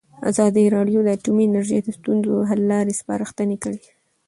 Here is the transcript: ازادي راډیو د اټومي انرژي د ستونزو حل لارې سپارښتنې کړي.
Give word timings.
ازادي 0.29 0.63
راډیو 0.75 0.99
د 1.03 1.07
اټومي 1.15 1.43
انرژي 1.47 1.79
د 1.83 1.89
ستونزو 1.97 2.33
حل 2.49 2.61
لارې 2.71 2.93
سپارښتنې 3.01 3.57
کړي. 3.63 3.81